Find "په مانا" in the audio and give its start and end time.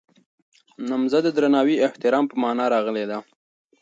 2.29-2.65